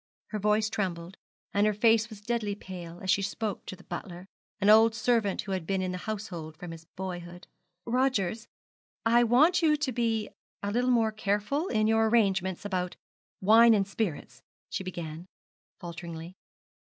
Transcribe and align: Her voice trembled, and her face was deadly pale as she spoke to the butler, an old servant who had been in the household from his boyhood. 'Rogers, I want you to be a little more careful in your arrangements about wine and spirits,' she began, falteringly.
Her 0.29 0.39
voice 0.39 0.67
trembled, 0.67 1.15
and 1.53 1.67
her 1.67 1.75
face 1.75 2.09
was 2.09 2.21
deadly 2.21 2.55
pale 2.55 2.99
as 3.01 3.11
she 3.11 3.21
spoke 3.21 3.67
to 3.67 3.75
the 3.75 3.83
butler, 3.83 4.25
an 4.59 4.67
old 4.67 4.95
servant 4.95 5.41
who 5.43 5.51
had 5.51 5.67
been 5.67 5.83
in 5.83 5.91
the 5.91 5.99
household 6.09 6.57
from 6.57 6.71
his 6.71 6.85
boyhood. 6.95 7.45
'Rogers, 7.85 8.47
I 9.05 9.23
want 9.23 9.61
you 9.61 9.77
to 9.77 9.91
be 9.91 10.29
a 10.63 10.71
little 10.71 10.89
more 10.89 11.11
careful 11.11 11.67
in 11.67 11.85
your 11.85 12.09
arrangements 12.09 12.65
about 12.65 12.95
wine 13.41 13.75
and 13.75 13.87
spirits,' 13.87 14.41
she 14.71 14.83
began, 14.83 15.27
falteringly. 15.79 16.33